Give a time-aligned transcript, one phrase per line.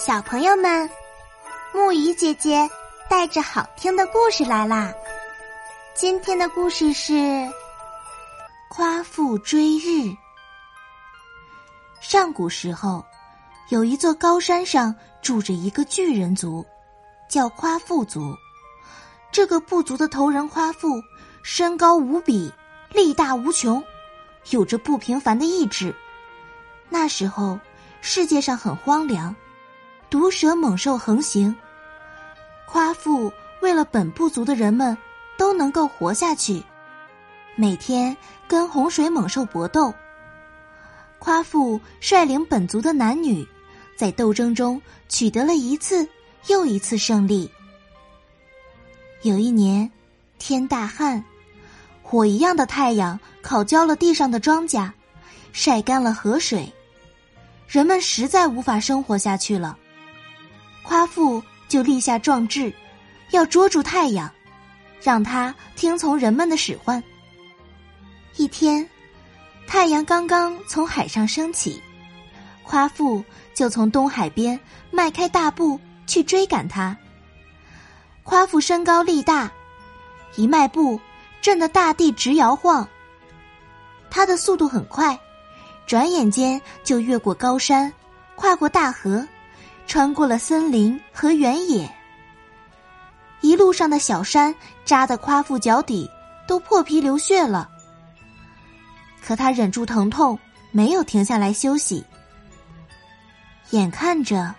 [0.00, 0.88] 小朋友们，
[1.74, 2.66] 木鱼姐姐
[3.06, 4.90] 带着好听的故事来啦！
[5.94, 7.12] 今天的故事是
[8.70, 9.88] 《夸父追日》。
[12.00, 13.04] 上古时候，
[13.68, 16.64] 有一座高山上住着一个巨人族，
[17.28, 18.34] 叫夸父族。
[19.30, 20.88] 这个部族的头人夸父，
[21.42, 22.50] 身高无比，
[22.88, 23.84] 力大无穷，
[24.48, 25.94] 有着不平凡的意志。
[26.88, 27.60] 那时候，
[28.00, 29.36] 世界上很荒凉。
[30.10, 31.54] 毒蛇猛兽横行，
[32.66, 33.32] 夸父
[33.62, 34.98] 为了本部族的人们
[35.38, 36.60] 都能够活下去，
[37.54, 38.16] 每天
[38.48, 39.94] 跟洪水猛兽搏斗。
[41.20, 43.46] 夸父率领本族的男女，
[43.94, 46.08] 在斗争中取得了一次
[46.48, 47.48] 又一次胜利。
[49.22, 49.88] 有一年，
[50.40, 51.24] 天大旱，
[52.02, 54.90] 火一样的太阳烤焦了地上的庄稼，
[55.52, 56.72] 晒干了河水，
[57.68, 59.78] 人们实在无法生活下去了。
[60.90, 62.74] 夸父就立下壮志，
[63.30, 64.28] 要捉住太阳，
[65.00, 67.00] 让他听从人们的使唤。
[68.34, 68.84] 一天，
[69.68, 71.80] 太阳刚刚从海上升起，
[72.64, 73.24] 夸父
[73.54, 74.58] 就从东海边
[74.90, 76.96] 迈开大步去追赶他。
[78.24, 79.48] 夸父身高力大，
[80.34, 81.00] 一迈步
[81.40, 82.84] 震得大地直摇晃。
[84.10, 85.16] 他的速度很快，
[85.86, 87.92] 转眼间就越过高山，
[88.34, 89.24] 跨过大河。
[89.90, 91.92] 穿过了森林和原野，
[93.40, 96.08] 一路上的小山扎得夸父脚底
[96.46, 97.68] 都破皮流血了。
[99.20, 100.38] 可他忍住疼痛，
[100.70, 102.04] 没有停下来休息。
[103.70, 104.54] 眼看着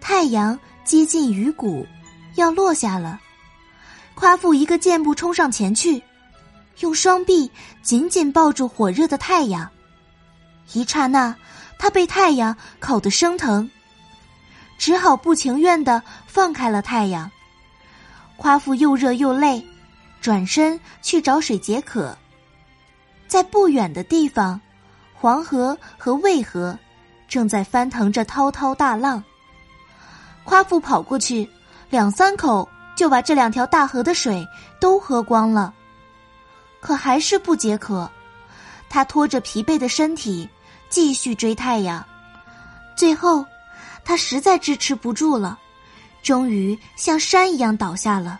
[0.00, 1.86] 太阳接近鱼骨，
[2.34, 3.20] 要落下了，
[4.16, 6.02] 夸父一个箭步冲上前去，
[6.80, 7.48] 用双臂
[7.80, 9.70] 紧紧抱住火热的太阳。
[10.72, 11.32] 一刹那，
[11.78, 13.70] 他被太阳烤得生疼。
[14.76, 17.30] 只好不情愿的放开了太阳。
[18.36, 19.64] 夸父又热又累，
[20.20, 22.16] 转身去找水解渴。
[23.28, 24.60] 在不远的地方，
[25.14, 26.76] 黄河和渭河
[27.28, 29.22] 正在翻腾着滔滔大浪。
[30.42, 31.48] 夸父跑过去，
[31.88, 34.46] 两三口就把这两条大河的水
[34.80, 35.72] 都喝光了，
[36.80, 38.10] 可还是不解渴。
[38.90, 40.48] 他拖着疲惫的身体
[40.88, 42.04] 继续追太阳，
[42.96, 43.44] 最后。
[44.04, 45.58] 他实在支持不住了，
[46.22, 48.38] 终于像山一样倒下了，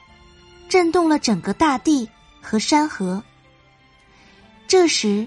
[0.68, 2.08] 震动了整个大地
[2.42, 3.22] 和山河。
[4.66, 5.26] 这时，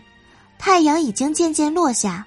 [0.60, 2.26] 太阳已经渐渐落下，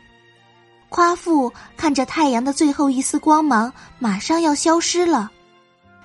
[0.88, 5.30] 夸父看着太阳的最后一丝光芒马上要消失了，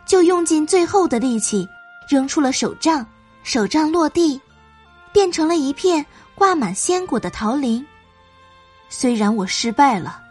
[0.05, 1.67] 就用尽最后的力气
[2.09, 3.05] 扔出了手杖，
[3.43, 4.39] 手杖落地，
[5.11, 6.05] 变成了一片
[6.35, 7.85] 挂满鲜果的桃林。
[8.89, 10.24] 虽然我失败了。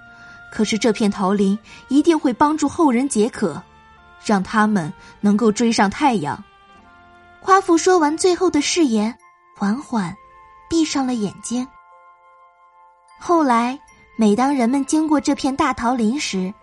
[0.54, 3.60] 可是这片桃林一定会帮助后人解渴，
[4.24, 6.40] 让他们能够追上太阳。
[7.40, 9.12] 夸父说完最后的誓言，
[9.56, 10.16] 缓缓
[10.70, 11.66] 闭上了眼睛。
[13.18, 13.76] 后来，
[14.16, 16.54] 每当人们经过这片大桃林时，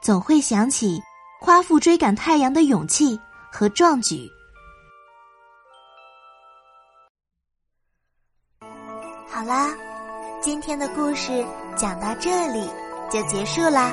[0.00, 1.00] 总会想起
[1.40, 3.16] 夸父追赶太阳的勇气
[3.52, 4.28] 和壮举。
[9.30, 9.70] 好啦，
[10.42, 12.68] 今天的故事讲到这里。
[13.10, 13.92] 就结束啦，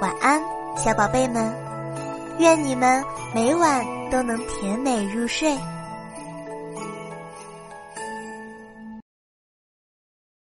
[0.00, 0.40] 晚安，
[0.76, 1.52] 小宝贝们，
[2.38, 5.58] 愿你们每晚都能甜美入睡。